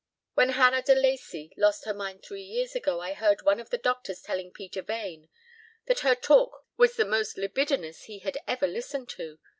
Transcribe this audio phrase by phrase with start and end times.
[0.33, 3.77] When Hannah de Lacey lost her mind three years ago I heard one of the
[3.77, 5.29] doctors telling Peter Vane
[5.85, 9.37] that her talk was the most libidinous he had ever listened to.